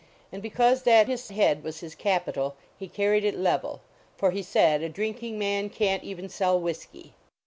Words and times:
And 0.31 0.41
because 0.41 0.81
that 0.81 1.07
his 1.07 1.29
head 1.29 1.63
was 1.63 1.81
his 1.81 1.93
capital 1.93 2.55
he 2.75 2.87
carried 2.87 3.23
it 3.23 3.37
level, 3.37 3.81
for 4.17 4.31
he 4.31 4.41
said, 4.41 4.81
"A 4.81 4.89
drinking 4.89 5.37
man 5.37 5.69
can 5.69 5.99
t 5.99 6.07
even 6.07 6.27
sell 6.27 6.59
whisky." 6.59 7.13